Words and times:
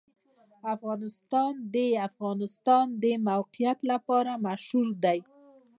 افغانستان 0.75 1.53
د 1.73 1.75
د 1.75 1.77
افغانستان 2.09 2.85
د 3.03 3.05
موقعیت 3.29 3.79
لپاره 3.91 4.31
مشهور 4.45 4.87
دی. 5.03 5.19